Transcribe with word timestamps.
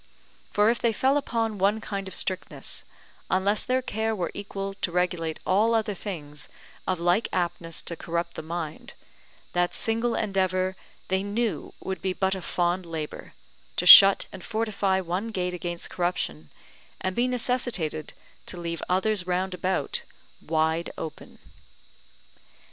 For 0.49 0.71
if 0.71 0.79
they 0.79 0.93
fell 0.93 1.15
upon 1.15 1.59
one 1.59 1.79
kind 1.79 2.07
of 2.07 2.15
strictness, 2.15 2.83
unless 3.29 3.63
their 3.63 3.83
care 3.83 4.15
were 4.15 4.31
equal 4.33 4.73
to 4.73 4.91
regulate 4.91 5.39
all 5.45 5.75
other 5.75 5.93
things 5.93 6.49
of 6.87 6.99
like 6.99 7.27
aptness 7.31 7.83
to 7.83 7.95
corrupt 7.95 8.33
the 8.33 8.41
mind, 8.41 8.95
that 9.53 9.75
single 9.75 10.15
endeavour 10.15 10.75
they 11.09 11.21
knew 11.21 11.75
would 11.79 12.01
be 12.01 12.13
but 12.13 12.33
a 12.33 12.41
fond 12.41 12.83
labour; 12.83 13.35
to 13.75 13.85
shut 13.85 14.25
and 14.33 14.43
fortify 14.43 14.99
one 15.01 15.27
gate 15.27 15.53
against 15.53 15.91
corruption, 15.91 16.49
and 16.99 17.15
be 17.15 17.27
necessitated 17.27 18.13
to 18.47 18.57
leave 18.57 18.81
others 18.89 19.27
round 19.27 19.53
about 19.53 20.01
wide 20.43 20.89
open. 20.97 21.37